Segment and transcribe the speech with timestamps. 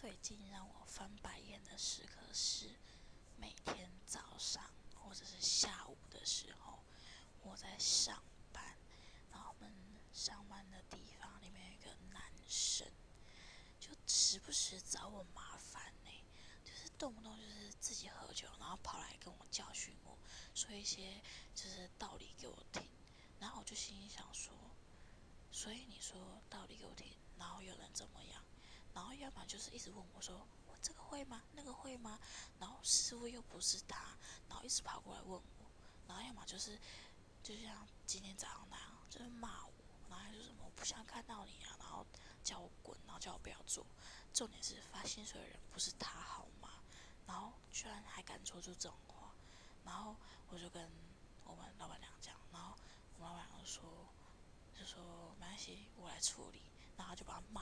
[0.00, 2.70] 最近让我翻白眼的时刻是，
[3.36, 6.82] 每天早上或者是下午的时候，
[7.42, 8.78] 我在上班，
[9.30, 9.70] 然后我们
[10.10, 12.90] 上班的地方里面有一个男生，
[13.78, 16.10] 就时不时找我麻烦呢，
[16.64, 20.16] 就是动不动就是自己喝酒，然后跑来跟我教训我，
[20.54, 21.20] 说一些
[21.54, 22.82] 就是道理给我听，
[23.38, 24.54] 然后我就心里想说，
[25.52, 28.42] 所以你说道理给我听，然后又能怎么样？
[29.00, 31.42] 然后要么就是一直问我说，我这个会吗？
[31.52, 32.20] 那个会吗？
[32.58, 34.14] 然后师傅又不是他，
[34.46, 35.42] 然后一直跑过来问我，
[36.06, 36.78] 然后要么就是
[37.42, 39.72] 就像今天早上那样，就是骂我，
[40.10, 42.06] 然后就什么我不想看到你啊，然后
[42.44, 43.86] 叫我滚，然后叫我不要做。
[44.34, 46.68] 重点是发薪水的人不是他好吗？
[47.26, 49.34] 然后居然还敢说出这种话，
[49.82, 50.14] 然后
[50.50, 50.86] 我就跟
[51.44, 52.76] 我们老板娘讲，然后
[53.16, 53.82] 我们老板娘说
[54.78, 56.60] 就说没关系，我来处理，
[56.98, 57.59] 然后就把他骂。